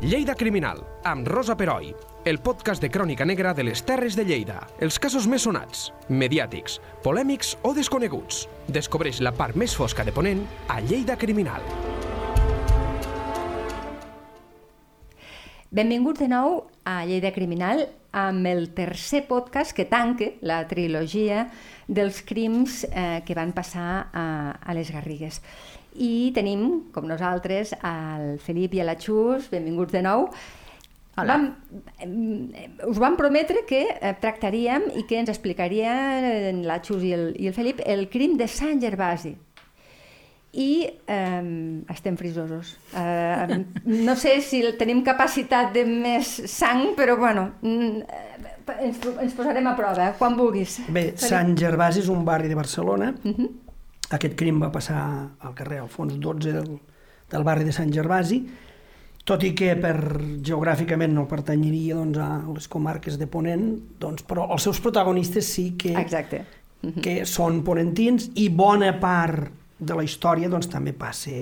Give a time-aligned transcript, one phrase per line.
[0.00, 1.90] Lleida Criminal, amb Rosa Peroi,
[2.24, 4.62] el podcast de crònica negra de les Terres de Lleida.
[4.80, 8.46] Els casos més sonats, mediàtics, polèmics o desconeguts.
[8.72, 10.40] Descobreix la part més fosca de Ponent
[10.72, 11.60] a Lleida Criminal.
[15.68, 17.84] Benvinguts de nou a Lleida Criminal
[18.16, 21.44] amb el tercer podcast que tanque la trilogia
[21.86, 24.24] dels crims eh, que van passar a,
[24.64, 25.42] a les Garrigues.
[25.98, 30.28] I tenim, com nosaltres, el Felip i la Xus, benvinguts de nou.
[31.18, 31.34] Hola.
[31.34, 31.46] Vam,
[31.98, 37.12] eh, us vam prometre que eh, tractaríem i que ens explicaria eh, la Xus i
[37.16, 39.34] el, i el Felip el crim de Sant Gervasi.
[40.50, 42.76] I eh, estem frisosos.
[42.94, 43.58] Eh,
[43.90, 48.22] no sé si tenim capacitat de més sang, però bueno, mm,
[48.78, 50.80] ens, ens posarem a prova, quan vulguis.
[50.88, 51.10] Bé.
[51.18, 53.12] Sant Gervasi és un barri de Barcelona.
[53.24, 53.50] Uh -huh.
[54.10, 55.00] Aquest crim va passar
[55.38, 56.72] al carrer Alfons 12 del,
[57.30, 58.40] del barri de Sant Gervasi,
[59.26, 59.94] tot i que per,
[60.42, 63.68] geogràficament no pertanyeria doncs, a les comarques de Ponent,
[64.02, 66.42] doncs, però els seus protagonistes sí que, Exacte.
[67.04, 71.36] que són ponentins i bona part de la història doncs, també passa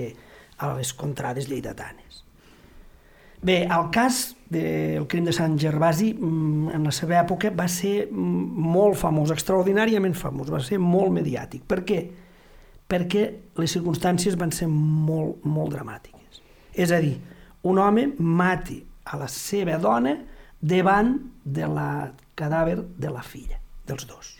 [0.59, 2.23] a les contrades lleidatanes.
[3.41, 8.09] Bé, el cas del crim de Sant Gervasi mm, en la seva època va ser
[8.11, 11.63] mm, molt famós, extraordinàriament famós, va ser molt mediàtic.
[11.63, 12.01] Per què?
[12.03, 12.27] Perquè
[12.89, 16.41] les circumstàncies van ser molt, molt dramàtiques.
[16.73, 17.17] És a dir,
[17.69, 20.15] un home mati a la seva dona
[20.59, 24.35] davant de la cadàver de la filla, dels dos.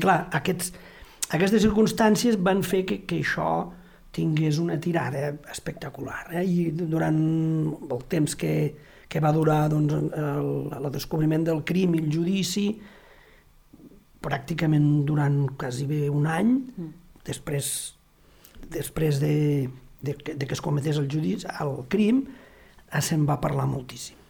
[0.00, 0.72] Clar, aquests,
[1.34, 3.50] aquestes circumstàncies van fer que, que això
[4.14, 6.26] tingués una tirada espectacular.
[6.32, 6.44] Eh?
[6.44, 7.20] I durant
[7.90, 8.54] el temps que,
[9.08, 12.68] que va durar doncs, el, el descobriment del crim i el judici,
[14.24, 16.92] pràcticament durant quasi bé un any, mm.
[17.26, 17.68] Després,
[18.74, 19.34] després de,
[20.04, 22.24] de, de que es cometés el judici, el crim,
[22.90, 24.20] eh, se'n va parlar moltíssim.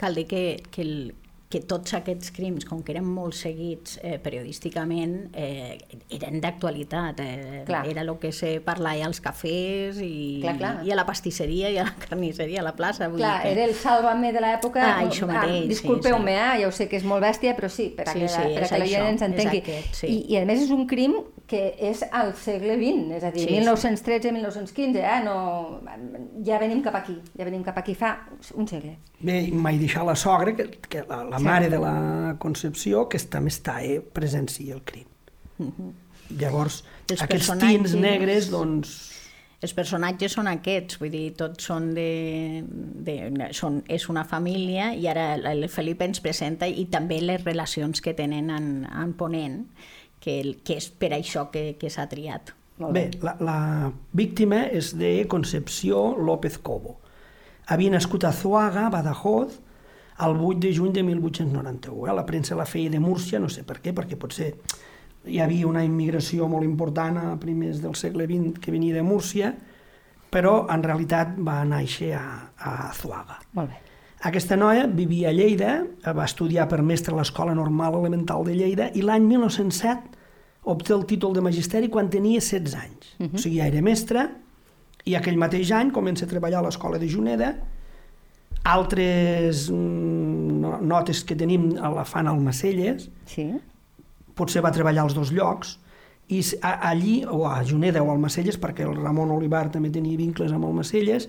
[0.00, 0.44] Cal dir que,
[0.74, 1.14] que, el,
[1.54, 5.78] que tots aquests crims, com que eren molt seguits eh, periodísticament, eh,
[6.16, 7.20] eren d'actualitat.
[7.22, 7.84] Eh, Clar.
[7.92, 10.72] era el que se parlava als cafès i, Clar, clar.
[10.86, 13.06] i a la pastisseria i a la carnisseria, a la plaça.
[13.08, 13.52] Vull Clar, dir que...
[13.54, 14.82] era el sàlvame de l'època.
[14.82, 16.42] Ah, això mateix, sí, Disculpeu-me, sí.
[16.42, 16.60] eh?
[16.64, 18.64] ja ho sé que és molt bèstia, però sí, per a Sí, que, sí, per
[18.66, 19.62] a que la ens entengui.
[19.64, 20.10] aquest, sí.
[20.10, 21.14] I, I a més és un crim
[21.46, 23.60] que és al segle XX, és a dir, Sí, sí.
[23.60, 25.18] 1913-1915, eh?
[25.24, 25.80] no,
[26.46, 28.14] ja venim cap aquí, ja venim cap aquí fa
[28.56, 28.96] un segle.
[29.24, 33.50] Bé, mai deixar la sogra, que, que la, la Mare de la Concepció, que també
[33.52, 35.06] està eh, presencia el crim.
[36.38, 38.94] Llavors, Els aquests personatges- tins negres, doncs,
[39.64, 42.62] Els personatges són aquests, vull dir, tots són de...
[43.06, 43.14] de
[43.56, 48.12] són, és una família i ara el Felip ens presenta i també les relacions que
[48.12, 49.62] tenen en, en Ponent,
[50.20, 52.52] que, el- que és per això que, que s'ha triat.
[52.92, 53.56] Bé, la, la
[54.12, 56.98] víctima és de Concepció López Cobo.
[57.72, 59.60] Havia nascut a Zuaga, Badajoz,
[60.20, 62.06] el 8 de juny de 1891.
[62.06, 62.14] Eh?
[62.14, 64.52] La premsa la feia de Múrcia, no sé per què, perquè potser
[65.26, 69.54] hi havia una immigració molt important a primers del segle XX que venia de Múrcia,
[70.30, 72.26] però en realitat va néixer a,
[72.58, 73.40] a Zuaga.
[73.54, 73.80] Molt bé.
[74.24, 75.72] Aquesta noia vivia a Lleida,
[76.16, 80.22] va estudiar per mestre a l'Escola Normal Elemental de Lleida i l'any 1907
[80.64, 83.10] obté el títol de magisteri quan tenia 16 anys.
[83.18, 83.34] Uh -huh.
[83.34, 84.30] O sigui, ja era mestre
[85.04, 87.54] i aquell mateix any comença a treballar a l'Escola de Juneda.
[88.64, 93.50] Altres mm, no- notes que tenim a la fan al Macelles, Sí?
[94.34, 95.78] potser va treballar als dos llocs,
[96.32, 100.16] i a, allí, o a Juneda o al Macelles, perquè el Ramon Olivar també tenia
[100.16, 101.28] vincles amb el Macelles,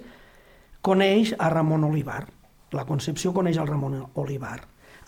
[0.81, 2.25] coneix a Ramon Olivar.
[2.71, 4.61] La Concepció coneix el Ramon Olivar.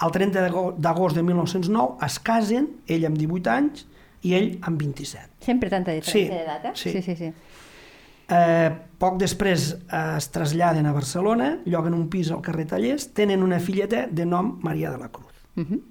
[0.03, 3.88] El 30 d'ago- d'agost de 1909 es casen, ell amb 18 anys
[4.21, 5.29] i ell amb 27.
[5.39, 6.71] Sempre tanta diferència Sí, d'edat, eh?
[6.75, 6.91] sí.
[6.91, 7.15] sí, sí.
[7.15, 7.31] sí.
[8.27, 13.43] Eh, poc després eh, es traslladen a Barcelona, lloguen un pis al carrer Tallers, tenen
[13.43, 15.33] una filleta de nom Maria de la Cruz.
[15.55, 15.81] Uh -huh.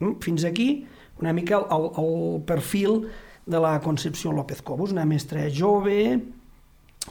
[0.00, 0.86] Mm, Fins aquí
[1.20, 3.08] una mica el, el, el perfil
[3.46, 6.20] de la Concepció López Cobos, una mestra jove,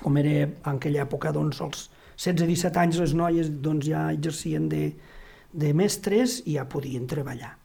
[0.01, 4.93] com era en aquella època, doncs, als 16-17 anys les noies doncs, ja exercien de,
[5.51, 7.55] de mestres i ja podien treballar.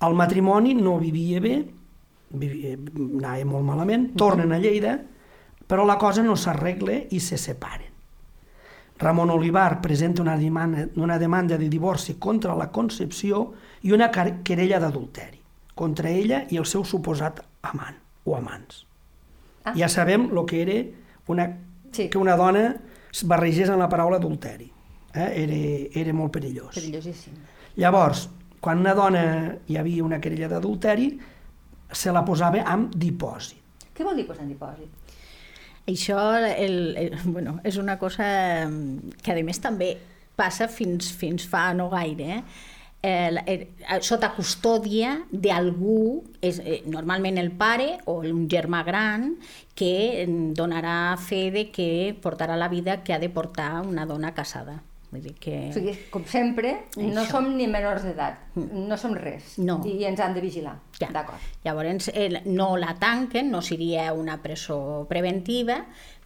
[0.00, 1.64] El matrimoni no vivia bé,
[2.30, 2.76] vivia,
[3.18, 4.98] anava molt malament, tornen a Lleida,
[5.68, 7.92] però la cosa no s'arregla i se separen.
[8.98, 13.52] Ramon Olivar presenta una demanda, una demanda de divorci contra la Concepció
[13.86, 15.38] i una querella d'adulteri
[15.78, 17.94] contra ella i el seu suposat amant
[18.26, 18.80] o amants.
[19.62, 19.74] Ah.
[19.78, 20.78] Ja sabem el que era
[21.28, 21.46] una,
[21.92, 22.08] Sí.
[22.08, 22.64] que una dona
[23.12, 24.72] es barregés en la paraula adulteri.
[25.14, 25.28] Eh?
[25.44, 25.60] Era,
[26.02, 26.74] era molt perillós.
[26.74, 27.34] Perillosíssim.
[27.76, 28.28] Llavors,
[28.60, 29.22] quan una dona
[29.68, 31.12] hi havia una querella d'adulteri,
[31.92, 33.86] se la posava amb dipòsit.
[33.94, 35.07] Què vol dir posar en dipòsit?
[35.88, 38.26] Això el, el, bueno, és una cosa
[39.22, 39.94] que a més també
[40.36, 42.38] passa fins, fins fa no gaire.
[42.38, 42.42] Eh?
[43.02, 49.36] eh, eh, sota custòdia d'algú, és, eh, normalment el pare o un germà gran,
[49.74, 50.26] que
[50.58, 54.82] donarà fe de que portarà la vida que ha de portar una dona casada.
[55.08, 55.54] Vull dir que...
[55.70, 57.06] O sigui, com sempre, Això.
[57.16, 58.82] no som ni menors d'edat, mm.
[58.90, 59.78] no som res, no.
[59.88, 60.74] i ens han de vigilar.
[60.98, 61.08] Ja.
[61.14, 61.44] D'acord.
[61.64, 65.80] Llavors, el, no la tanquen, no seria una presó preventiva,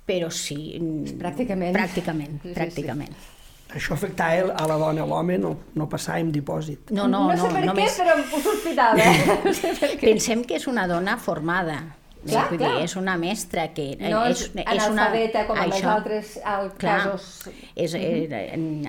[0.06, 0.80] però sí...
[1.20, 1.78] Pràcticament.
[1.78, 3.14] Pràcticament, sí, pràcticament.
[3.14, 3.38] Sí, sí
[3.72, 6.92] això afectava a la dona, l'home no, no passàvem dipòsit.
[6.92, 7.96] No, no, no, no sé per només...
[7.96, 9.10] què, però ho sospitava.
[9.46, 10.10] no sé per què.
[10.10, 11.78] Pensem que és una dona formada.
[12.22, 12.74] Clar, vull clar.
[12.76, 13.86] dir, és una mestra que...
[14.00, 15.46] No és, és analfabeta una...
[15.48, 17.30] com en els altres clar, casos.
[17.74, 18.26] És, eh,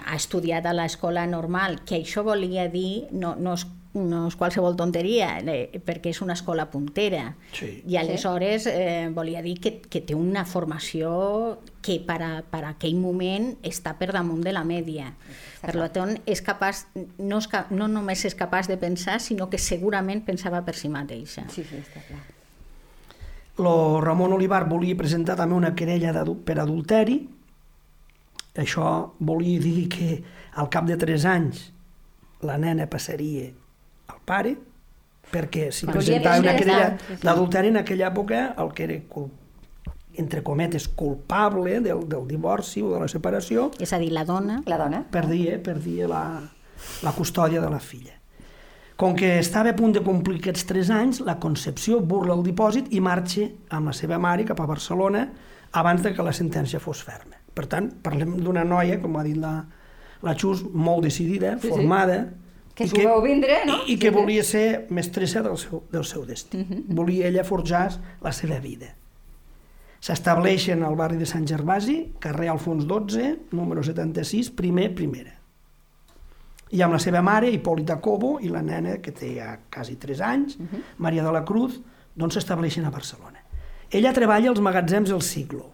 [0.04, 4.76] ha estudiat a l'escola normal, que això volia dir, no, no és no és qualsevol
[4.78, 7.36] tonteria, eh, perquè és una escola puntera.
[7.54, 7.84] Sí.
[7.86, 12.74] I aleshores eh, volia dir que, que té una formació que per, a, per a
[12.74, 15.12] aquell moment està per damunt de la mèdia.
[15.62, 16.88] Per tant, és capaç,
[17.20, 21.46] no, és, no només és capaç de pensar, sinó que segurament pensava per si mateixa.
[21.54, 22.24] Sí, sí, està clar.
[23.62, 27.20] Lo Ramon Olivar volia presentar també una querella per adulteri.
[28.58, 30.10] Això volia dir que
[30.62, 31.68] al cap de 3 anys
[32.42, 33.50] la nena passaria
[34.08, 34.56] al pare,
[35.32, 39.32] perquè si Volia presentava una querella d'adulteri en aquella època, el que era cul
[40.16, 44.60] entre cometes, culpable del, del divorci o de la separació, És a dir, la dona...
[44.70, 45.04] La dona?
[45.10, 46.26] perdia, perdia la,
[47.02, 48.14] la custòdia de la filla.
[49.04, 52.86] Com que estava a punt de complir aquests 3 anys, la Concepció burla el dipòsit
[52.96, 55.26] i marxa amb la seva mare cap a Barcelona
[55.76, 57.36] abans de que la sentència fos ferma.
[57.54, 59.52] Per tant, parlem d'una noia, com ha dit la,
[60.24, 61.74] la Xus, molt decidida, Sí, sí.
[61.74, 62.22] formada,
[62.74, 63.82] Que i s'ho veu vindre, no?
[63.84, 64.16] I, i que Sí, sí.
[64.22, 66.64] volia ser mestressa del seu, del seu destí.
[66.64, 66.84] Uh -huh.
[66.88, 67.92] Volia ella forjar
[68.22, 68.96] la seva vida.
[70.00, 75.43] S'estableixen al barri de Sant Gervasi, carrer Alfons 12, número 76, primer, primera.
[76.74, 80.22] I amb la seva mare, Hipòlita Cobo, i la nena, que té ja quasi 3
[80.26, 80.82] anys, uh -huh.
[80.98, 81.80] Maria de la Cruz,
[82.16, 83.44] doncs s'estableixen a Barcelona.
[83.92, 85.72] Ella treballa als magatzems El Siglo.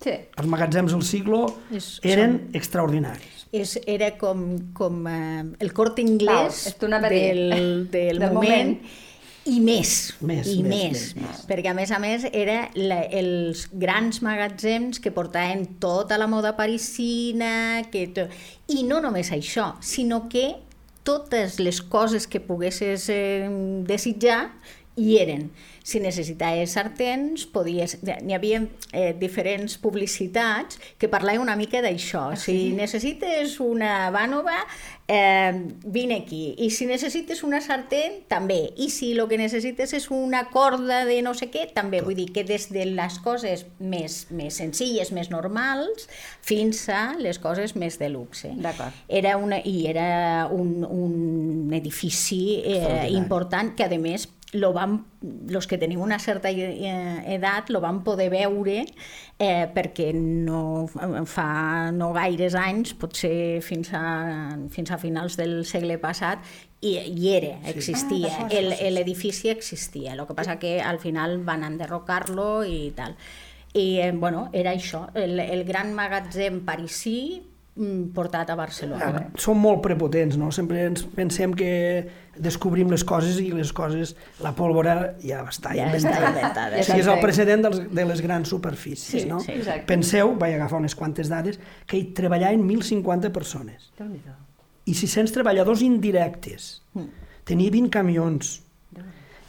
[0.00, 0.10] Sí.
[0.36, 3.46] Els magatzems El Siglo És- eren extraordinaris.
[3.52, 6.64] És, era com, com eh, el corte Val, inglès
[7.08, 7.34] dir.
[7.34, 8.80] del, del, Del moment, moment.
[9.48, 11.42] I més, Més, i més, més, més, més.
[11.48, 16.54] perquè a més a més era la, els grans magatzems que portaven tota la moda
[16.58, 18.28] parisina, que to...
[18.68, 20.50] i no només això, sinó que
[21.08, 23.48] totes les coses que poguessis eh,
[23.88, 24.50] desitjar
[24.98, 25.48] hi eren.
[25.88, 27.96] Si necessitaves sartens, podies...
[28.04, 28.60] N'hi havia
[28.92, 32.34] eh, diferents publicitats que parlaven una mica d'això.
[32.36, 34.58] Si necessites una bànova,
[35.08, 35.54] eh,
[35.88, 36.52] vine aquí.
[36.60, 38.58] I si necessites una sartén, també.
[38.76, 42.02] I si el que necessites és una corda de no sé què, també.
[42.04, 46.08] Vull dir que des de les coses més, més senzilles, més normals,
[46.44, 48.52] fins a les coses més de luxe.
[48.60, 48.92] D'acord.
[49.08, 50.10] Era una, I era
[50.52, 55.04] un, un edifici eh, important que, a més, lo vam,
[55.48, 58.84] los que tenim una certa edat lo vam poder veure
[59.38, 60.86] eh, perquè no,
[61.28, 66.40] fa no gaires anys, potser fins a, fins a finals del segle passat,
[66.80, 71.64] i, hi era, existia, Ah, el- l'edifici existia, el que passa que al final van
[71.66, 73.16] enderrocar-lo i tal.
[73.74, 77.42] I, eh, bueno, era això, el, el gran magatzem parisí
[78.14, 79.28] portat a Barcelona.
[79.38, 80.50] Som molt prepotents, no?
[80.54, 81.68] Sempre ens pensem que
[82.38, 86.16] descobrim les coses i les coses, la pólvora ja està Ja inventada.
[86.16, 86.76] està inventada.
[86.76, 89.38] Ja Sí, és el precedent dels, de les grans superfícies, Sí, no?
[89.40, 89.86] sí, exacte.
[89.86, 93.92] Penseu, vaig agafar unes quantes dades, que hi treballaven 1.050 persones
[94.86, 96.82] i 600 treballadors indirectes.
[96.94, 97.08] Mm.
[97.44, 98.62] Tenia 20 camions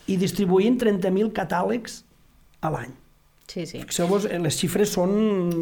[0.08, 2.04] i distribuïen 30.000 catàlegs
[2.62, 2.94] a l'any.
[3.50, 3.80] Sí, sí.
[3.82, 5.10] Fixeu-vos, eh, les xifres són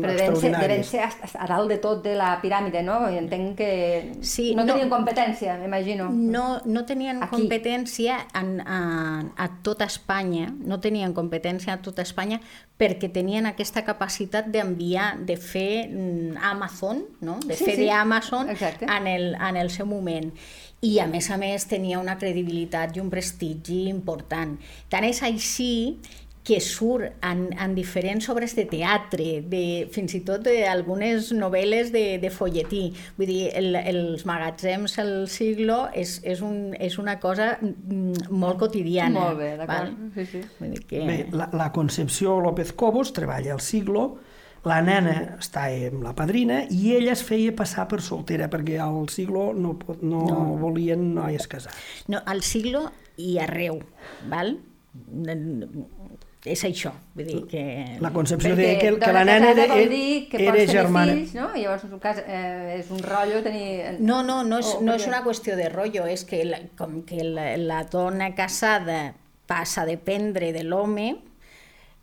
[0.02, 0.90] Però devem ser, devem extraordinàries.
[0.92, 2.98] ser a, a dalt de tot de la piràmide, no?
[3.10, 3.70] I entenc que
[4.28, 4.74] Sí, no no.
[4.74, 6.10] tenien competència, m'imagino.
[6.12, 7.32] No, no tenien Aquí.
[7.38, 12.42] competència en, a, a tota Espanya, no tenien competència a tota Espanya
[12.78, 17.40] perquè tenien aquesta capacitat d'enviar, de fer mm, Amazon, no?
[17.40, 20.34] de Sí, fer sí, d'Amazon en, el, en el seu moment.
[20.86, 24.60] I a més a més tenia una credibilitat i un prestigi important.
[24.94, 25.98] Tant és així
[26.48, 32.04] que surt en, en diferents obres de teatre, de, fins i tot d'algunes novel·les de,
[32.24, 32.86] de folletí.
[33.18, 38.62] Vull dir, el, els magatzems al siglo és, és, un, és una cosa mm, molt
[38.62, 39.26] quotidiana.
[39.26, 39.98] Molt bé, d'acord.
[40.16, 40.42] Sí, sí.
[40.62, 41.02] Vull dir que...
[41.10, 44.06] Bé, la, la Concepció López Cobos treballa al siglo,
[44.68, 49.12] la nena està amb la padrina i ella es feia passar per soltera perquè al
[49.12, 50.40] siglo no, pot- no, no.
[50.64, 52.08] volien noies casades.
[52.08, 52.88] No, al siglo
[53.20, 53.84] i arreu,
[54.32, 54.56] val?
[56.46, 57.62] És això, vull dir que...
[58.00, 61.14] La concepció Perquè de que, que la nena era, vol dir que era pots germana.
[61.18, 61.50] fills, no?
[61.56, 63.98] I llavors, en un cas, eh, és un rotllo tenir...
[64.00, 67.02] No, no, no és, O- no és una qüestió de rotllo, és que la, com
[67.10, 69.16] que la, la dona casada
[69.48, 71.18] passa a dependre de l'home,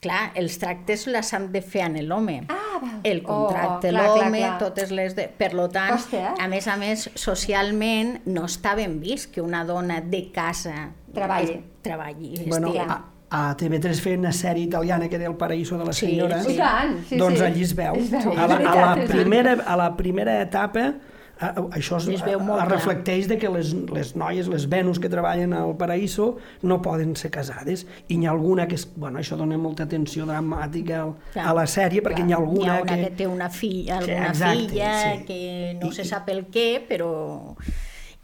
[0.05, 2.43] clar, els tractes les han de fer en l'home.
[2.53, 2.99] Ah, val.
[3.05, 5.15] El contracte, Oh, clar, l'home, totes les...
[5.17, 5.29] De...
[5.33, 6.27] Per lo tant, eh?
[6.41, 11.57] a més a més, socialment no està ben vist que una dona de casa Treballi.
[11.81, 12.35] treballi.
[12.47, 13.01] Bueno, estigui- a,
[13.35, 16.43] a TV3 feien una sèrie italiana que era El paraíso de la Sí, senyora.
[16.45, 16.55] sí.
[16.57, 17.45] Tant, sí, doncs sí.
[17.45, 17.97] allí es veu.
[17.99, 20.93] Es veu, a, la, a, la primera, a la primera etapa
[21.41, 22.77] a, a, això es, Es veu molt es clar.
[22.77, 27.33] reflecteix de que les, les noies, les Venus que treballen al Paraíso no poden ser
[27.35, 31.49] casades i n'hi ha alguna que és, bueno, això dona molta tensió dramàtica al, Clar,
[31.51, 34.15] a la sèrie perquè n'hi ha alguna, ha una que, que, té una filla, que-
[34.15, 35.25] alguna exacte, filla sí.
[35.27, 35.41] que
[35.83, 37.11] no I- se sap el què, però...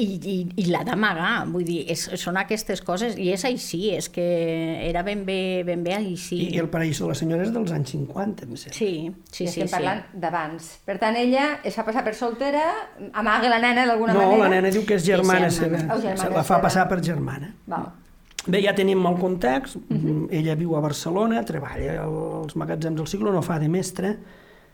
[0.01, 4.09] I, i, i l'ha d'amagar, vull dir, és, són aquestes coses, i és així, és
[4.09, 4.25] que
[4.89, 6.39] era ben bé, ben bé així.
[6.47, 8.77] i, i el Paraíso de la senyora és dels anys 50 em sembla.
[8.79, 8.91] Sí,
[9.31, 9.51] sí, I sí.
[9.51, 9.73] estem sí.
[9.75, 10.71] parlant d'abans.
[10.87, 12.63] Per tant, ella es fa passar per soltera,
[13.13, 14.43] amaga la nena d'alguna no, manera...
[14.45, 15.85] la nena diu que és germana És germana.
[15.85, 16.61] seva, Oh, germana se la fa seva.
[16.69, 17.55] passar per germana.
[17.67, 17.91] Val.
[18.47, 19.77] Bé, ja tenim el context.
[19.77, 20.07] Uh Mhm.
[20.07, 20.29] -huh.
[20.31, 24.17] Ella viu a Barcelona, treballa als magatzems del Siglo, no fa de mestre.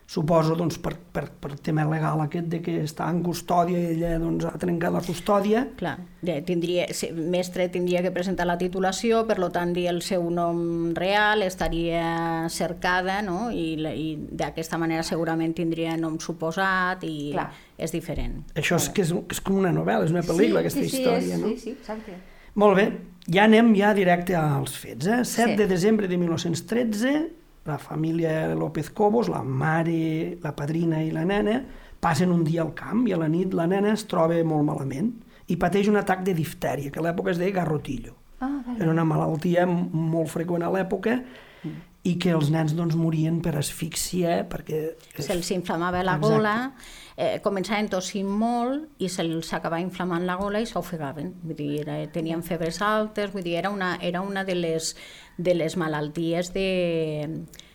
[0.07, 4.13] Suposo, doncs, per, per, per tema legal aquest de que està en custòdia i ella
[4.21, 5.65] doncs, ha trencat la custòdia.
[5.75, 6.85] Clar, ja tindria,
[7.17, 12.47] mestre tindria que presentar la titulació, per lo tant dir el seu nom real, estaria
[12.47, 13.49] cercada, no?
[13.51, 17.49] I, i d'aquesta manera segurament tindria nom suposat i Clar.
[17.75, 18.45] és diferent.
[18.55, 21.35] Això és que és, és com una novel·la, és una pel·lícula, aquesta sí, sí, història,
[21.35, 21.51] és, no?
[21.51, 22.15] Sí, sí, exacte.
[22.57, 22.85] Molt bé,
[23.27, 25.05] ja anem ja directe als fets.
[25.05, 25.19] Eh?
[25.25, 25.57] 7 Sí.
[25.59, 27.13] de desembre de 1913,
[27.67, 31.59] la família López Cobos, la mare, la padrina i la nena,
[31.99, 35.11] passen un dia al camp i a la nit la nena es troba molt malament
[35.47, 38.15] i pateix un atac de diftèria, que a l'època es deia garrotillo.
[38.39, 38.79] Ah, vale.
[38.79, 41.17] Era una malaltia molt freqüent a l'època
[42.07, 44.93] i que els nens doncs, morien per asfíxia perquè...
[45.19, 46.33] Se'ls inflamava la Exacte.
[46.37, 46.53] gola,
[47.17, 51.33] eh, començaven tossint molt i se'ls acabava inflamant la gola i s'ofegaven.
[51.43, 54.93] Vull dir, era, tenien febres altes, vull dir, era una, era una de, les,
[55.37, 56.67] de les malalties de,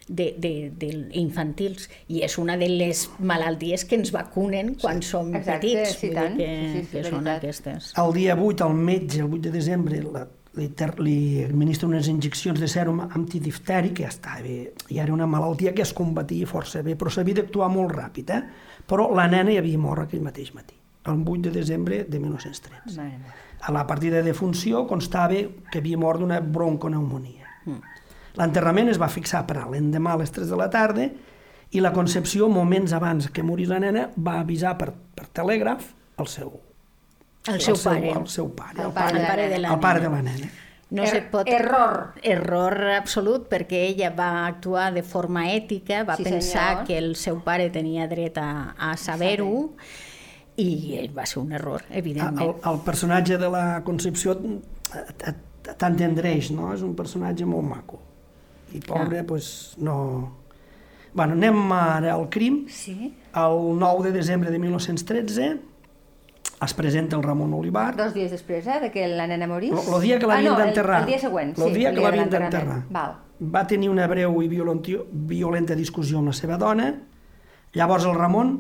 [0.08, 5.34] de, de, de infantils i és una de les malalties que ens vacunen quan som
[5.34, 5.98] Exacte, petits.
[6.00, 6.38] sí, tant.
[6.38, 7.42] dir que, Sí, sí, sí, que són veritat.
[7.42, 7.92] aquestes.
[8.00, 10.26] El dia 8, al metge, el 8 de desembre, la,
[10.58, 15.14] li, ter- li administra unes injeccions de sèrum antidiftèric, que ja estava bé, ja era
[15.14, 18.42] una malaltia que es combatia força bé, però s'havia d'actuar molt ràpid, eh?
[18.86, 20.74] Però la nena ja havia mort aquell mateix matí,
[21.06, 22.96] el 8 de desembre de 1913.
[23.00, 23.34] Mare meva.
[23.62, 25.38] A la partida de defunció constava
[25.70, 27.46] que havia mort d'una bronconeumonia.
[28.34, 31.06] L'enterrament es va fixar per a l'endemà a les 3 de la tarda
[31.72, 36.26] i la Concepció, moments abans que morís la nena, va avisar per, per telègraf el
[36.28, 36.50] seu,
[37.48, 38.10] El seu pare.
[38.12, 40.08] el seu pare, El el, pare pare, de la pare de la el pare de
[40.08, 40.50] la nena.
[40.90, 41.48] No Er- se pot...
[41.48, 42.12] error.
[42.22, 46.86] Error absolut, perquè ella va actuar de forma ètica, va Sí, pensar senyor.
[46.86, 49.70] que el seu pare tenia dret a, a saber-ho,
[50.56, 52.60] i va ser un error, El, evidentment.
[52.68, 54.36] el personatge de la Concepció
[55.78, 56.72] t'entendreix, no?
[56.74, 58.00] És un personatge molt maco.
[58.74, 59.96] I pobre, doncs, pues, no...
[61.14, 62.66] Bueno, anem ara al crim.
[62.72, 63.14] Sí?
[63.36, 65.58] El 9 de desembre de 1913
[66.64, 67.96] es presenta el Ramon Olivar.
[67.96, 69.72] Dos dies després, eh, de que la nena morís?
[69.72, 71.00] El dia que l'havien ah, no, el- d'enterrar.
[71.02, 71.62] El, dia següent, sí.
[71.62, 72.82] El dia el que l'havien d'enterrar.
[73.42, 76.92] Va tenir una breu i violenta discussió amb la seva dona.
[77.74, 78.52] Llavors el Ramon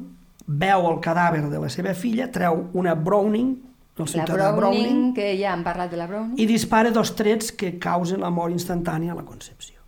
[0.46, 3.52] veu el cadàver de la seva filla, treu una Browning,
[3.92, 6.38] el La ciutadà Browning, Browning, que ja hem parlat de la Browning.
[6.40, 9.78] i dispara dos trets que causen la mort instantània a la Concepció.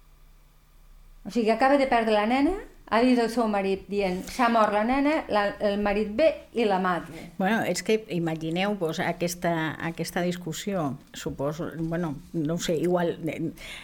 [1.25, 2.53] O sigui, acaba de perdre la nena,
[2.95, 6.65] ha vist el seu marit dient s'ha mort la nena, la, el marit ve i
[6.69, 7.11] la mata.
[7.39, 13.17] Bueno, és que imagineu pues, aquesta, aquesta discussió, suposo, bueno, no ho sé, igual,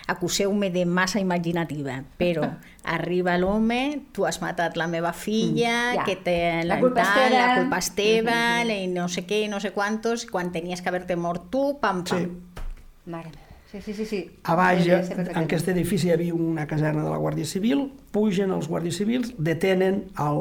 [0.07, 2.47] acuseu-me de massa imaginativa, però
[2.85, 6.05] arriba l'home, tu has matat la meva filla, Mm, ja.
[6.07, 9.61] que té La culpa és tal, la culpa és teva, i no sé què, no
[9.61, 12.27] sé quantos, quan tenies que haver-te mort tu, pam, pam.
[12.27, 12.67] Sí.
[13.11, 13.50] Mare meva.
[13.71, 14.05] Sí, sí, sí.
[14.07, 14.21] sí.
[14.43, 17.85] A baix, Podria ser en aquest edifici hi havia una caserna de la Guàrdia Civil,
[18.11, 20.41] pugen els guàrdies civils, detenen el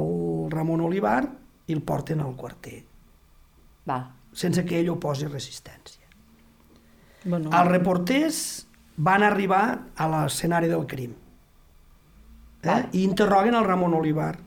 [0.50, 1.28] Ramon Olivar
[1.70, 2.80] i el porten al quarter,
[3.86, 4.08] Val.
[4.34, 6.08] sense que ell oposi resistència.
[7.26, 8.42] Bueno, Els reporters
[8.98, 9.64] van arribar
[9.96, 12.68] a l'escenari del crim eh?
[12.68, 12.88] Val.
[12.94, 14.38] i interroguen el Ramon Olivar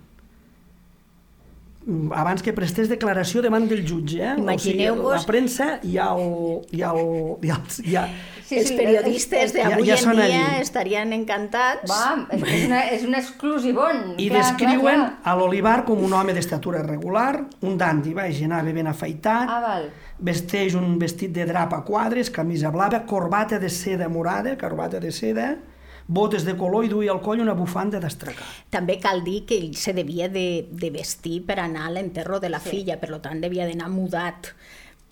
[2.14, 4.20] abans que prestés declaració davant del jutge.
[4.22, 4.34] Eh?
[4.38, 6.22] Imagineu-vos- la premsa i el...
[6.70, 7.00] I el,
[7.42, 8.12] i el, i el,
[8.52, 10.60] Sí, els sí, periodistes és- és- d'avui ja- ja en dia allí.
[10.60, 11.88] estarien encantats.
[11.88, 14.14] Va, és, una, és un exclusivon.
[14.18, 15.32] I clar, descriuen Clar, clar.
[15.32, 19.90] a l'Olivar com un home d'estatura regular, un dandi, vaja, anava ben afaitat, Ah, val.
[20.18, 25.10] vesteix un vestit de drap a quadres, camisa blava, corbata de seda morada, corbata de
[25.12, 25.56] seda,
[26.12, 28.46] botes de color i duia al coll una bufanda d'astracar.
[28.70, 32.48] També cal dir que ell se devia de, de vestir per anar a l'enterro de
[32.52, 32.70] la Sí.
[32.70, 34.52] filla, per tant devia d'anar mudat.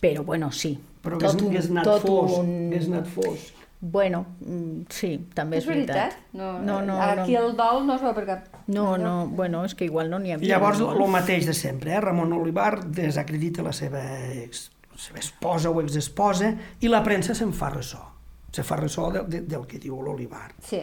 [0.00, 0.78] Però bueno, sí.
[1.02, 3.52] Però hagués, un- hagués anat tot fos, un- hagués anat fos.
[3.82, 6.12] Bueno, mm, sí, també és, És veritat?
[6.34, 7.46] No, no, no, Aquí no.
[7.46, 8.48] el dol no es veu per cap...
[8.66, 10.50] No, no, bueno, és que igual no n'hi havia.
[10.58, 12.00] Llavors, el mateix de sempre, eh?
[12.00, 14.02] Ramon Olivar desacredita la seva,
[14.34, 18.02] ex, la seva esposa o exesposa i la premsa se'n fa ressò.
[18.52, 20.50] Se fa ressò de, de, del que diu l'Olivar.
[20.64, 20.80] Sí.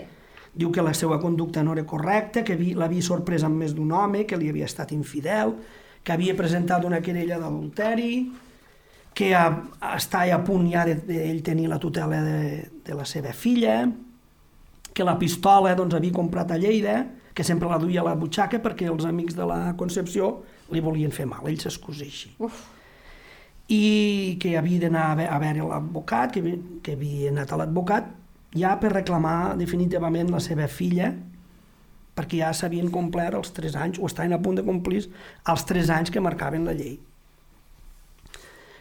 [0.58, 3.92] Diu que la seva conducta no era correcta, que havia- l'havia sorprès amb més d'un
[3.92, 5.56] home, que li havia estat infidel,
[6.04, 8.32] que havia presentat una querella d'adulteri,
[9.18, 9.44] que a,
[9.98, 13.82] està a punt ja d'ell de, d'ell tenir la tutela de, de la seva filla,
[14.94, 17.04] que la pistola doncs, havia comprat a Lleida,
[17.38, 20.32] que sempre la duia a la butxaca perquè els amics de la Concepció
[20.74, 22.32] li volien fer mal, ell s'excusa així.
[22.42, 22.64] Uf,
[23.70, 28.06] I que havia d'anar a, ve- a veure l'advocat, que, que havia anat a l'advocat,
[28.56, 31.10] ja per reclamar definitivament la seva filla,
[32.18, 35.04] perquè ja s'havien complert els 3 anys, o estaven a punt de complir
[35.52, 36.96] els 3 anys que marcaven la llei.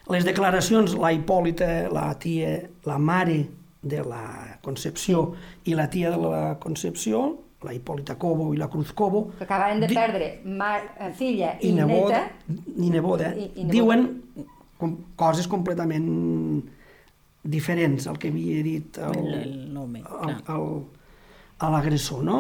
[0.09, 2.53] Les declaracions, la Hipòlita, la tia,
[2.87, 3.41] la mare
[3.83, 5.33] de la Concepció
[5.67, 7.25] i la tia de la Concepció,
[7.67, 11.71] la Hipòlita Cobo i la Cruz Cobo, que acabaven de perdre mar, eh, filla i,
[11.71, 12.63] i neboda, neta.
[12.87, 13.73] i neboda, I- i neboda.
[13.73, 14.07] diuen
[14.79, 16.63] com, coses completament
[17.47, 18.99] diferents al que havia dit
[21.61, 22.39] l'agressor, no?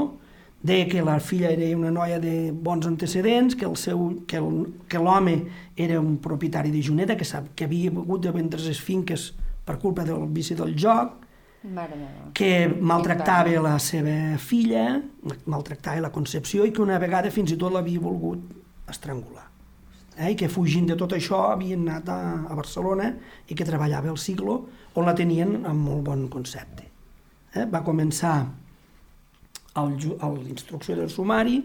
[0.66, 4.72] Deia que la filla era una noia de bons antecedents, que el seu, que el-
[4.88, 8.80] que l'home era un propietari de Juneta, que, sap, que havia hagut de vendre les
[8.80, 11.12] finques per culpa del vici del joc,
[12.32, 15.02] que maltractava la seva filla,
[15.46, 18.38] maltractava la Concepció i que una vegada fins i tot l'havia volgut
[18.88, 19.46] estrangular.
[20.18, 20.30] Eh?
[20.32, 22.18] I que fugint de tot això havien anat a,
[22.50, 23.10] a Barcelona
[23.48, 24.62] i que treballava al Siglo,
[24.96, 26.86] on la tenien amb molt bon concepte.
[27.54, 27.66] Eh?
[27.72, 28.46] Va començar
[29.76, 31.58] el el- l'instrucció del sumari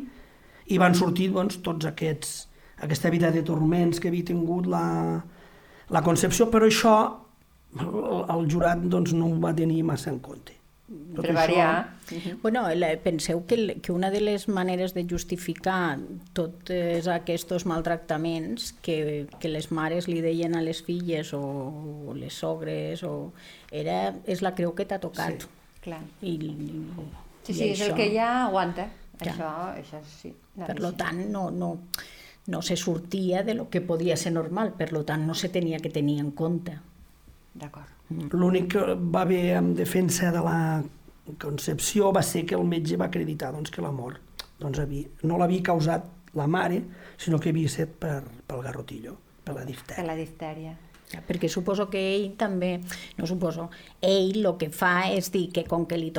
[0.68, 2.48] i van sortir doncs, tots aquests,
[2.84, 5.22] aquesta vida de torments que havia tingut la,
[5.90, 6.96] la Concepció, però això
[7.80, 10.54] el, el jurat doncs, no ho va tenir massa en compte.
[11.16, 11.98] Tot Per això- variar.
[12.42, 15.98] Bueno, el- penseu que, el- que una de les maneres de justificar
[16.34, 21.42] tots aquests maltractaments que, que les mares li deien a les filles o,
[22.10, 23.32] o les sogres o,
[23.72, 25.42] era, és la creu que t'ha tocat.
[25.42, 25.48] Sí.
[25.82, 26.02] Clar.
[26.22, 26.36] I,
[27.44, 28.90] Sí, i sí, és el això- que ja aguanta.
[29.18, 29.34] Clar.
[29.36, 29.52] Això,
[29.82, 30.34] això sí.
[30.56, 31.78] Per lo tant, no, no,
[32.48, 35.80] no se sortia de lo que podia ser normal, per lo tant, no se tenia
[35.80, 36.78] que tenir en compte.
[37.54, 37.88] D'acord.
[38.34, 40.58] L'únic que va haver en defensa de la
[41.40, 44.20] Concepció va ser que el metge va acreditar doncs, que la mort
[44.60, 46.82] doncs, havia, no l'havia causat la mare,
[47.18, 50.06] sinó que havia estat per, pel garrotillo, per la Per diftèria.
[50.08, 50.74] la diftèria.
[51.28, 52.80] Perquè suposo que ell també,
[53.18, 53.70] no suposo,
[54.02, 56.12] ell el que fa és dir que com que li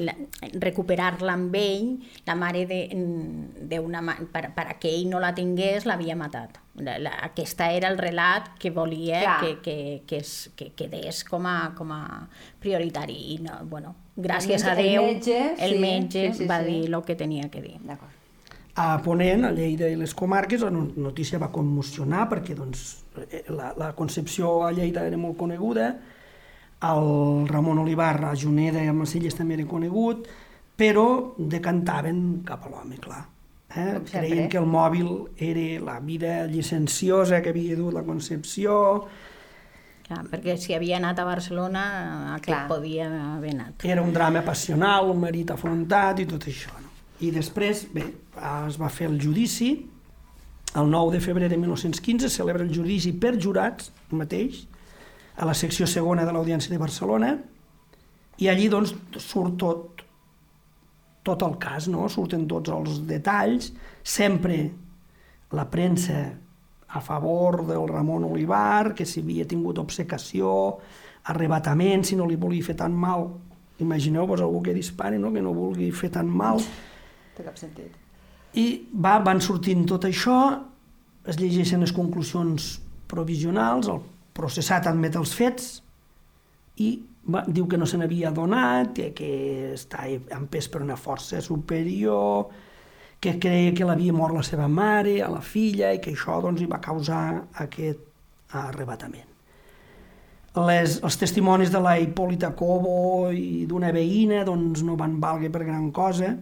[0.00, 0.16] la-
[0.60, 2.80] recuperar-la amb ell, la mare de,
[3.60, 6.58] de una, ma- per, per a que ell no la tingués, l'havia matat.
[6.80, 9.40] La, la, aquesta era el relat que volia Clar.
[9.40, 12.28] que, que, que, es, que quedés com a, com a
[12.60, 13.18] prioritari.
[13.34, 16.70] I no, bueno, gràcies a El Déu, metge, el sí, metge sí, sí, va sí.
[16.70, 17.76] dir el que tenia que dir.
[17.82, 18.16] D'acord.
[18.80, 22.84] A Ponent, a Lleida i les comarques, la no- notícia va commocionar perquè doncs,
[23.28, 25.90] eh, la, la Concepció a Lleida era molt coneguda,
[26.88, 30.24] el Ramon Olivar a Juneda i a Macelles també era conegut,
[30.80, 33.26] però decantaven cap a l'home, clar.
[33.76, 34.00] Eh?
[34.08, 39.04] Creien que el mòbil era la vida llicenciosa que havia dut la Concepció,
[40.10, 41.82] Clar, perquè si havia anat a Barcelona,
[42.34, 42.64] aquest Clar.
[42.66, 43.04] podia
[43.36, 43.84] haver anat.
[43.86, 46.72] era un drama passional, un marit afrontat i tot això.
[46.80, 46.89] No?
[47.20, 48.06] I després, bé,
[48.66, 49.74] es va fer el judici,
[50.80, 54.62] el 9 de febrer de 1915 es celebra el judici per jurats mateix,
[55.36, 57.34] a la secció segona de l'Audiència de Barcelona,
[58.40, 60.04] i allí doncs surt tot,
[61.26, 62.08] tot el cas, no?
[62.08, 64.62] surten tots els detalls, sempre
[65.52, 66.22] la premsa
[66.90, 70.78] a favor del Ramon Olivar, que si havia tingut obsecació,
[71.30, 73.28] arrebatament, si no li volia fer tan mal.
[73.80, 75.32] Imagineu-vos algú que dispari, no?
[75.32, 76.60] que no vulgui fer tan mal.
[77.40, 77.96] Té cap sentit.
[78.60, 80.36] I va, van sortint tot això,
[81.24, 82.74] es llegeixen les conclusions
[83.08, 84.02] provisionals, el
[84.36, 85.70] processat admet els fets
[86.84, 86.90] i
[87.32, 89.30] va, diu que no se n'havia adonat, que,
[89.76, 90.04] està
[90.36, 92.50] empès per una força superior,
[93.20, 96.60] que creia que l'havia mort la seva mare, a la filla, i que això doncs,
[96.60, 97.24] li va causar
[97.64, 98.04] aquest
[98.60, 99.28] arrebatament.
[100.66, 105.62] Les, els testimonis de la Hipòlita Cobo i d'una veïna doncs, no van valgre per
[105.62, 106.34] gran cosa,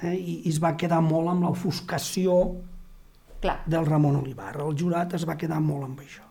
[0.00, 2.36] eh, i, i es va quedar molt amb l'ofuscació
[3.66, 4.54] del Ramon Olivar.
[4.62, 6.22] El jurat es va quedar molt amb això.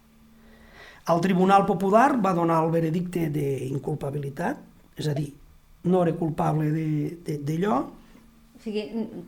[1.12, 4.58] El Tribunal Popular va donar el veredicte d'inculpabilitat,
[4.98, 5.32] és a dir,
[5.84, 7.80] no era culpable de- de- d'allò,
[8.62, 8.84] O sigui,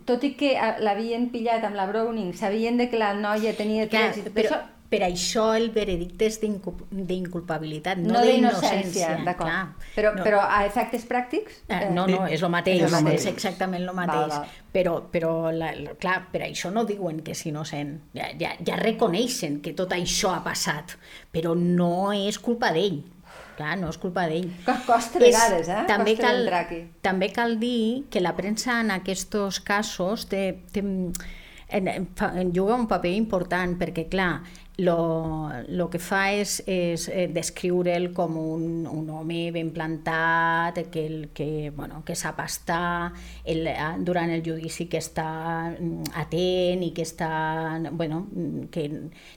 [0.05, 3.87] tot i que eh, l'havien pillat amb la Browning, sabien de que la noia tenia
[3.89, 4.59] trets i tot però, això,
[4.93, 9.15] per això el veredicte és d'incu- d'inculpabilitat, no, no d'innocència.
[9.25, 9.73] d'acord.
[9.95, 10.23] Però, No.
[10.23, 11.63] però a efectes pràctics...
[11.67, 13.25] Eh, no, no, és el mateix, és el és, mateix.
[13.31, 14.29] exactament el mateix.
[14.35, 14.45] val.
[14.73, 17.95] Però, però la, la, clar, per això no diuen que és innocent.
[18.13, 20.95] Ja, ja, ja reconeixen que tot això ha passat,
[21.33, 23.01] però no és culpa d'ell.
[23.57, 24.47] Clar, no és culpa d'ell.
[24.65, 25.83] Co- costa a vegades, eh?
[25.87, 31.87] També Costa cal, també cal dir que la premsa en aquests casos té, té, en,
[31.87, 34.41] en, en juga un paper important perquè, clar,
[34.83, 41.05] lo, lo que fa és, és eh, descriure'l com un, un home ben plantat, que,
[41.07, 43.11] el, que, bueno, que sap estar
[43.45, 43.69] el,
[44.05, 45.27] durant el judici que està
[45.73, 47.31] mm, atent i que està,
[47.91, 48.87] bueno, mm, que,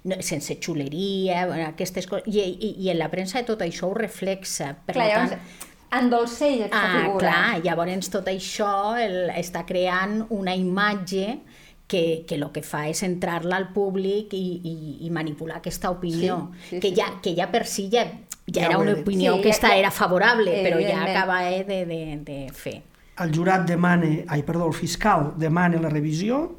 [0.04, 2.26] no, sense xuleria, bueno, aquestes coses.
[2.28, 4.74] I, i, I en la premsa tot això ho reflexa.
[4.86, 7.18] Per Clar, lo llavors, tant, endolceix aquesta Ah, figura.
[7.22, 11.38] clar, llavors tot això el, està creant una imatge
[11.86, 14.74] que, que el que fa és entrar-la al públic i, i,
[15.06, 17.20] i manipular aquesta opinió, Sí, sí, que, sí, ja, sí.
[17.22, 18.04] que ja per si ja,
[18.46, 21.50] ja Ja era una opinió Sí, que ja- esta ja- era favorable, però ja acaba
[21.50, 22.82] eh, de, de, de fer.
[23.18, 26.56] el jurat demana, ai, perdó, el fiscal demana la revisió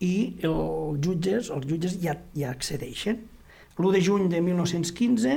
[0.00, 3.20] i els jutges, els jutges ja, ja accedeixen.
[3.78, 5.36] L'1 de juny de 1915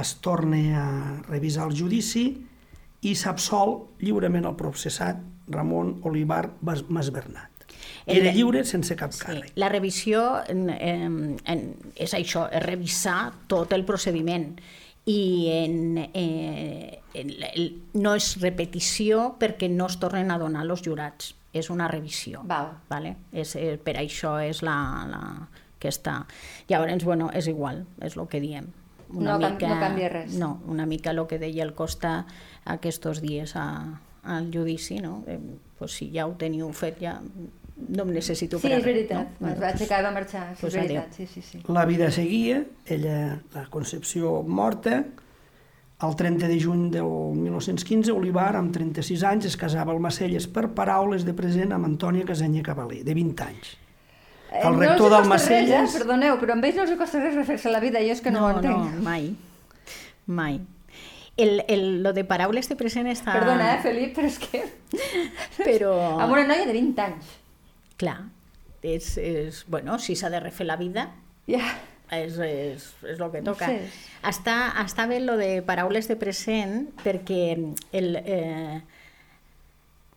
[0.00, 0.86] es torna a
[1.28, 2.24] revisar el judici
[3.04, 7.50] i s'absol lliurement el processat Ramon Olivar Mas- Masbernat.
[8.06, 9.52] El- Era lliure sense cap Sí, càrrec.
[9.56, 11.62] la revisió en, en, en,
[11.96, 14.58] és això, és revisar tot el procediment
[15.06, 17.32] i en, eh, en,
[17.94, 22.40] no és repetició perquè no es tornen a donar els jurats, és una revisió.
[22.44, 22.72] Val.
[22.88, 23.16] Vale?
[23.32, 24.76] És, eh, per això és la,
[25.08, 25.20] la
[25.78, 26.26] que està...
[26.68, 28.66] Llavors, bueno, és igual, és el que diem.
[29.14, 30.32] No cam- no canvia res.
[30.40, 32.24] No, una mica el que deia el Costa
[32.64, 35.22] aquests dies a, al judici, no?
[35.28, 35.38] Eh,
[35.78, 37.20] pues si ja ho teniu fet, ja
[37.76, 39.34] no em necessito Sí, per a és res, veritat.
[39.40, 39.48] No?
[39.50, 40.44] Es va aixecar i va marxar.
[40.54, 41.12] Sí, Pues és veritat.
[41.16, 41.60] Sí, sí, sí.
[41.68, 45.04] La vida seguia, ella, la Concepció morta,
[46.04, 47.06] el 30 de juny del
[47.38, 52.26] 1915, Olivar, amb 36 anys, es casava al Macelles per paraules de present amb Antònia
[52.28, 53.72] Casanya Cavaler, de 20 anys.
[54.52, 55.98] Eh, El no rector els del res, Macelles- Eh?
[55.98, 58.44] Perdoneu, però amb ells no els costa res refer-se la vida, jo és que no,
[58.46, 58.94] ho no, entenc.
[58.94, 59.34] no, mai.
[60.26, 60.60] Mai.
[61.36, 63.32] El, el, lo de paraules de present està...
[63.34, 64.60] Perdona, eh, Felip, però és que...
[65.64, 65.94] Però...
[66.22, 67.32] Amb una noia de 20 anys.
[68.04, 68.18] Clar,
[68.84, 71.08] és, és, bueno, si s'ha de refer la vida,
[71.48, 71.64] Ja.
[72.12, 73.66] és, és, és el que toca.
[73.72, 74.04] Sí.
[74.28, 77.56] Està, està bé lo de paraules de present perquè
[77.96, 78.10] el...
[78.22, 78.82] Eh,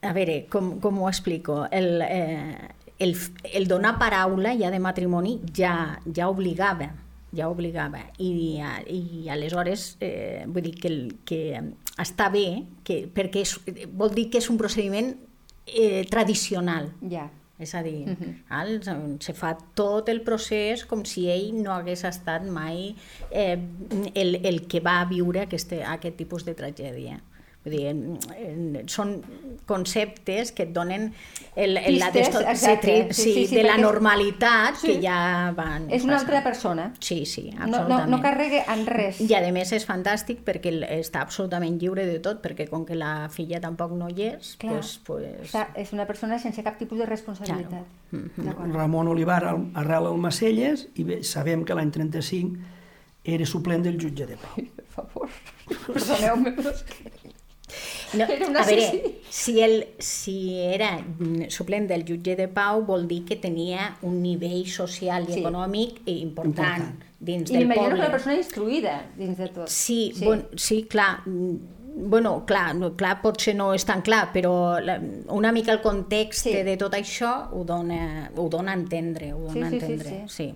[0.06, 1.64] a veure, com, com ho explico?
[1.74, 3.16] El, eh, el,
[3.54, 6.92] el donar paraula ja de matrimoni ja, ja obligava
[7.36, 11.42] ja obligava i, i aleshores eh, vull dir que, el, que
[12.00, 13.58] està bé que, perquè és,
[13.92, 15.12] vol dir que és un procediment
[15.68, 17.28] eh, tradicional Ja.
[17.60, 18.16] És a dir, uh.
[18.50, 19.18] -huh.
[19.20, 22.96] se fa tot el procés com si ell no hagués estat mai
[23.32, 23.58] eh,
[24.14, 27.20] el, el que va viure aquest, aquest tipus de tragèdia.
[27.68, 29.18] Vull dir, en, en, són
[29.68, 31.10] conceptes que et donen
[31.56, 32.76] el, el, la desto- sí,
[33.12, 34.88] Sí, sí, sí, de la normalitat Sí.
[34.88, 36.30] que ja van És una passant.
[36.30, 36.94] altra persona.
[37.00, 38.10] Sí, sí, No, absolutament.
[38.10, 39.20] no, no carregue en res.
[39.22, 43.28] I a més és fantàstic perquè està absolutament lliure de tot, perquè com que la
[43.30, 44.74] filla tampoc no hi és, Clar.
[44.78, 47.84] pues, pues, Està, és una persona sense cap tipus de responsabilitat.
[48.12, 48.30] Claro.
[48.38, 48.74] D'acord.
[48.74, 52.58] Ramon Olivar arrela al Macelles i bé, sabem que l'any 35
[53.26, 54.56] era suplent del jutge de Pau.
[54.78, 55.30] Per favor,
[55.94, 57.27] perdoneu-me, però és que...
[58.14, 58.24] No,
[58.60, 63.36] a veure, si, el, si era mm, suplent del jutge de Pau vol dir que
[63.36, 65.40] tenia un nivell social i Sí.
[65.42, 67.04] econòmic important, Important.
[67.20, 68.00] dins I del m'imagino que poble.
[68.06, 69.68] una persona instruïda dins de tot.
[69.68, 70.26] Sí, Sí.
[70.26, 71.22] Bon, sí, clar.
[71.26, 75.00] mm, Bueno, clar, no, clar, potser no és tan clar, però la,
[75.34, 76.54] una mica el context Sí.
[76.54, 79.34] de tot això ho dona, ho dona a entendre.
[79.34, 80.10] Ho dona Sí, a sí, sí, entendre.
[80.28, 80.36] sí.
[80.36, 80.56] sí.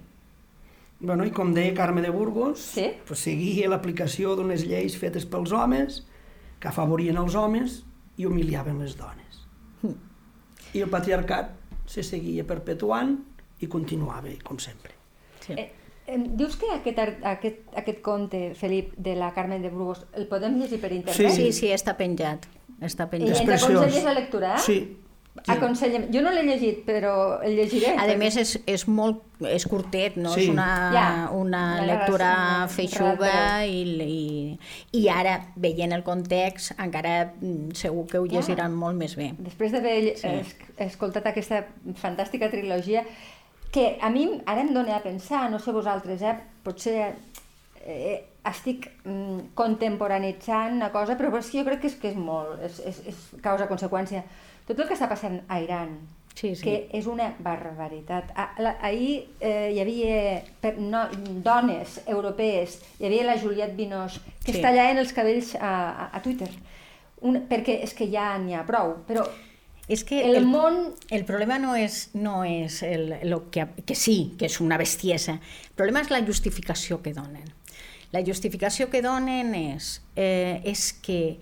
[1.00, 2.92] Bueno, I com deia Carme de Burgos, Sí.
[3.08, 6.04] pues, seguia l'aplicació d'unes lleis fetes pels homes
[6.62, 7.82] que afavorien els homes
[8.22, 9.42] i humiliaven les dones.
[9.82, 9.96] Hm.
[10.78, 11.52] I el patriarcat
[11.90, 13.18] se seguia perpetuant
[13.62, 14.94] i continuava, com sempre.
[15.42, 15.58] sí.
[16.12, 16.98] Eh, dius que aquest,
[17.30, 21.32] aquest, aquest conte, Felip, de la Carmen de Burgos, el podem llegir per internet?
[21.38, 22.48] Sí, sí, està penjat.
[22.82, 23.38] Està I penjat.
[23.38, 23.70] ens preciós.
[23.78, 24.58] aconselles la lectura?
[24.60, 24.98] Sí.
[25.36, 25.52] Sí.
[25.54, 26.08] Aconsellem.
[26.14, 27.94] Jo no l'he llegit, però el llegiré.
[27.96, 30.34] A perquè- més, és, és molt és curtet, no?
[30.36, 30.44] Sí.
[30.44, 34.60] És una, Ja, una lectura feixuga i, i,
[35.00, 38.36] i ara, veient el context, encara mm, segur que ho Clar.
[38.42, 39.32] llegiran molt més bé.
[39.40, 40.28] Després d'haver Sí.
[40.44, 40.56] sí.
[40.78, 41.64] escoltat aquesta
[41.96, 43.04] fantàstica trilogia,
[43.72, 46.36] que a mi ara em dona a pensar, no sé vosaltres, eh?
[46.62, 47.14] potser
[47.86, 52.18] eh, estic mm, contemporanitzant una cosa, però és que jo crec que és, que és
[52.18, 54.24] molt, és, és, és causa-conseqüència.
[54.68, 55.96] Tot el que està passant a Iran,
[56.34, 56.64] Sí, sí.
[56.64, 58.32] que és una barbaritat.
[58.40, 60.20] Ah, la, ahir eh, hi havia
[60.62, 61.04] per, no,
[61.44, 64.58] dones europees, hi havia la Juliette Binoche, que Sí.
[64.58, 66.50] es tallaven els cabells a, a, a Twitter,
[67.22, 69.28] un, perquè és que ja n'hi ha prou, però
[69.92, 70.94] És que el, el, món...
[71.12, 75.34] el problema no és, no és el, lo que, que sí, que és una bestiesa.
[75.34, 77.50] El problema és la justificació que donen.
[78.14, 81.42] La justificació que donen és, eh, és que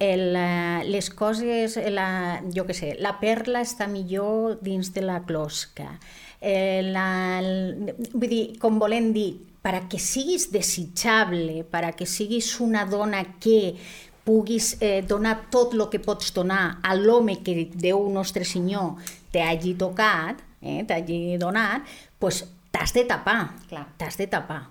[0.00, 5.20] el, eh, les coses, la, jo què sé, la perla està millor dins de la
[5.28, 5.92] closca.
[6.40, 7.06] Eh, la,
[7.38, 12.48] el, vull dir, com volem dir, per a que siguis desitjable, per a que siguis
[12.64, 13.76] una dona que
[14.24, 18.96] puguis eh, donar tot el que pots donar a l'home que Déu Nostre Senyor
[19.34, 21.84] t'hagi tocat, eh, t'hagi donat,
[22.20, 23.42] doncs t'has de tapar,
[23.98, 24.62] t'has de tapar.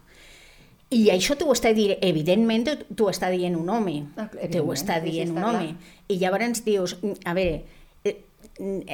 [0.90, 2.64] I això t'ho està dient, evidentment
[2.98, 5.76] t'ho està dient un home, Ah, t'ho està sí, sí, dient un home.
[6.10, 7.62] I llavors dius, a veure,
[8.04, 8.16] eh,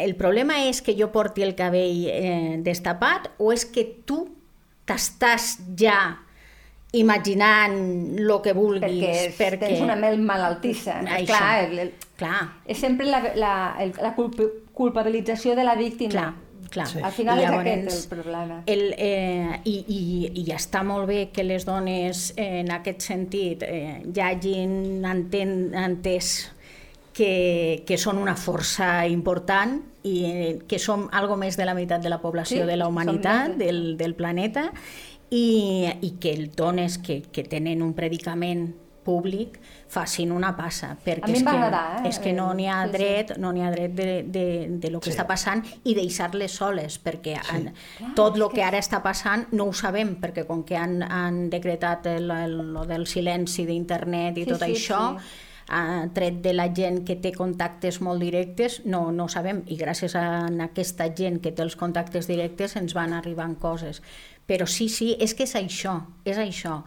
[0.03, 4.25] el problema és que jo porti el cabell eh, destapat o és que tu
[4.86, 6.17] t'estàs ja
[6.95, 7.75] imaginant
[8.19, 10.99] el que vulguis perquè, és, tens una mel malaltissa.
[11.01, 11.31] Això.
[11.31, 13.53] Clar, el, el, Clar, és sempre la, la,
[13.84, 14.39] el, la culp,
[14.75, 16.12] culpabilització de la víctima.
[16.12, 16.29] clar,
[16.71, 16.88] clar.
[16.89, 16.99] Sí.
[17.04, 18.60] Al final I és aquest el problema.
[18.65, 20.01] El, eh, i, i,
[20.43, 25.73] I està molt bé que les dones, eh, en aquest sentit, eh, ja hagin enten,
[25.86, 26.36] entès
[27.15, 32.04] que, que són una força important i eh, que som algo més de la meitat
[32.04, 34.69] de la població Sí, de la humanitat, del, del planeta,
[35.32, 38.67] i, i que el dones que, que tenen un predicament
[39.06, 42.10] públic facin una passa, perquè A mi és em va que, agradar, eh?
[42.10, 42.98] és que no n'hi ha Sí, sí.
[42.98, 44.46] dret, no n'hi ha dret de, de,
[44.82, 45.15] de lo que Sí.
[45.15, 47.56] està passant i deixar-les soles, perquè Sí.
[47.56, 50.76] en, Clar, tot el que que- ara està passant no ho sabem, perquè com que
[50.76, 55.26] han, han decretat el, el, lo del silenci d'internet i Sí, tot sí, això, sí.
[56.13, 60.13] tret de la gent que té contactes molt directes, no, no ho sabem, i gràcies
[60.15, 64.02] a aquesta gent que té els contactes directes ens van arribant coses.
[64.46, 66.84] Però sí, sí, és que és això, és això.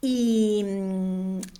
[0.00, 0.62] I,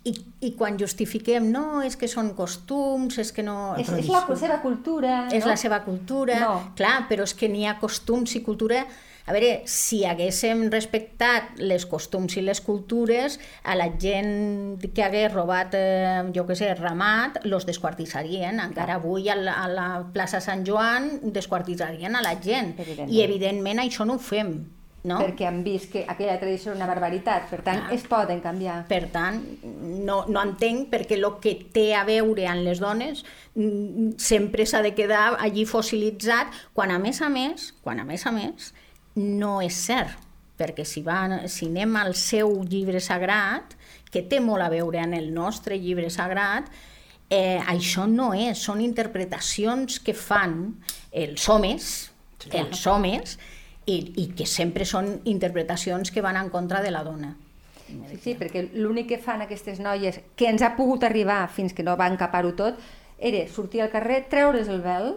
[0.09, 0.12] i,
[0.48, 3.74] i quan justifiquem, no, és que són costums, és que no...
[3.76, 5.50] És, és la seva cultura, És no?
[5.53, 6.55] la seva cultura, No.
[6.79, 8.85] clar, però és que n'hi ha costums i cultura...
[9.31, 15.29] A veure, si haguéssim respectat les costums i les cultures, a la gent que hagués
[15.31, 18.59] robat, eh, jo què sé, ramat, los desquartissarien.
[18.64, 22.72] Encara avui a la, a la plaça Sant Joan desquartissarien a la gent.
[22.81, 23.12] Evidentment.
[23.14, 24.57] I evidentment això no ho fem,
[25.05, 25.19] no?
[25.19, 27.95] perquè han vist que aquella tradició era una barbaritat, per tant, Ah.
[27.95, 28.87] es poden canviar.
[28.89, 34.17] Per tant, no, no entenc perquè el que té a veure amb les dones mm,
[34.19, 38.33] sempre s'ha de quedar allí fossilitzat, quan a més a més, quan a més a
[38.33, 38.75] més,
[39.17, 40.17] no és cert,
[40.61, 43.77] perquè si, va, si anem al seu llibre sagrat,
[44.11, 46.69] que té molt a veure amb el nostre llibre sagrat,
[47.31, 50.75] eh, això no és, són interpretacions que fan
[51.13, 52.11] els homes,
[52.51, 53.39] els homes,
[53.90, 57.35] i, i que sempre són interpretacions que van en contra de la dona.
[57.90, 61.83] Sí, sí, perquè l'únic que fan aquestes noies, que ens ha pogut arribar fins que
[61.87, 62.79] no van capar-ho tot,
[63.18, 65.16] era sortir al carrer, treure's el vel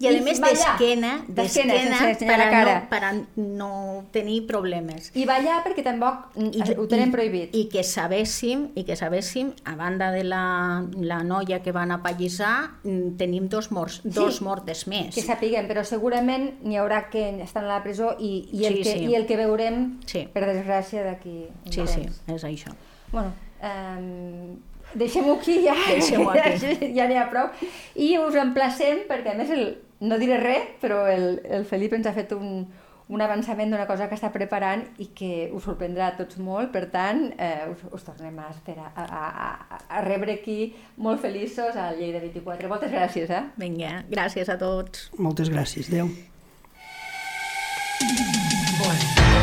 [0.00, 0.54] I a més ballar.
[0.78, 1.74] d'esquena, D'esquena,
[2.18, 2.74] per, cara.
[2.80, 5.10] no, per a no tenir problemes.
[5.14, 7.52] I ballar perquè tampoc I, ho tenen prohibit.
[7.54, 12.78] I que sabéssim, i que sabéssim, a banda de la, la noia que van apallissar,
[12.82, 15.14] mm, tenim dos, morts, dos Sí, mortes més.
[15.14, 18.82] Que sapiguem, però segurament n'hi haurà que estan a la presó i, i, el, Sí,
[18.82, 19.04] que, sí.
[19.10, 20.24] i el que veurem, Sí.
[20.32, 22.72] per desgràcia, d'aquí Sí, sí, és això.
[23.12, 24.56] Bueno, um,
[25.02, 26.58] deixem-ho aquí ja, Deixem-ho aquí.
[26.60, 27.48] ja, ja n'hi ha prou.
[27.94, 32.06] I us emplacem, perquè a més el, no diré res, però el, el Felip ens
[32.06, 32.64] ha fet un,
[33.10, 36.86] un avançament d'una cosa que està preparant i que us sorprendrà a tots molt, per
[36.92, 41.76] tant, eh, us, us tornem a esperar, a, a, a, a rebre aquí molt feliços
[41.76, 42.68] a Lleida 24.
[42.70, 43.42] Moltes gràcies, eh?
[43.58, 45.08] Vinga, gràcies a tots.
[45.18, 46.10] Moltes gràcies, Déu.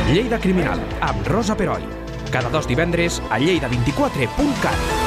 [0.08, 1.84] Lleida Criminal, amb Rosa Peroi.
[2.32, 5.07] Cada dos divendres a lleida24.cat.